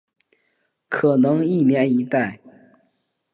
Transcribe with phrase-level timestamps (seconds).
[0.89, 2.39] 可能一年一代。